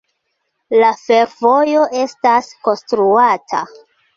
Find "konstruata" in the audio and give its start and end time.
2.69-3.63